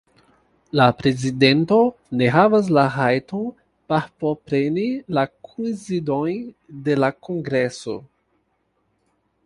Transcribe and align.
La 0.79 0.85
prezidento 1.01 1.77
ne 2.21 2.29
havas 2.37 2.71
la 2.79 2.85
rajton 2.95 3.45
partopreni 3.93 4.87
la 5.19 5.27
kunsidojn 5.51 6.43
de 6.89 7.01
la 7.03 7.15
kongreso. 7.29 7.99